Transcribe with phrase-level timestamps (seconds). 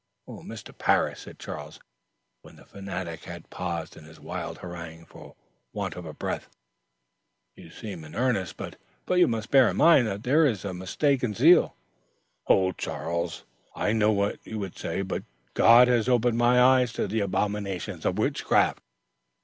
[0.27, 0.75] "Mr.
[0.75, 1.79] Parris," said Charles,
[2.41, 5.35] when the fanatic had paused in his wild harangue for
[5.73, 6.49] want of breath,
[7.55, 11.35] "you seem in earnest; but you must bear in mind that there is a mistaken
[11.35, 11.75] zeal"
[12.47, 13.43] "Hold, Charles,
[13.75, 18.03] I know what you would say; but God has opened my eyes to the abominations
[18.03, 18.81] of witchcraft."